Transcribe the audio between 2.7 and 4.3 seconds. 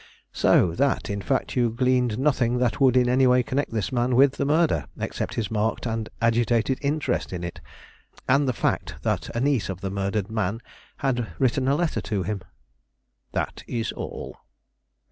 would in any way connect this man